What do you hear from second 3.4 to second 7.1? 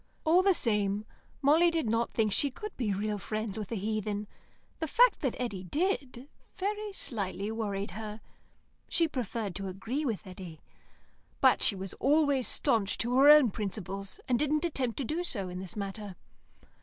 with a heathen. The fact that Eddy did, very